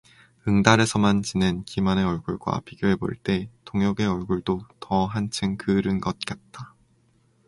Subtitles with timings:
[0.47, 6.73] 응달에서만 지낸 기만의 얼굴과 비교해 볼 때 동혁의 얼굴도 더한층 그을은 것 같다.